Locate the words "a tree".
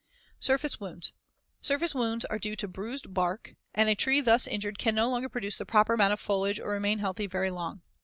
3.87-4.19